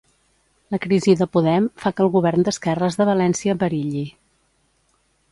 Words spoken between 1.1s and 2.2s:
de Podem fa que el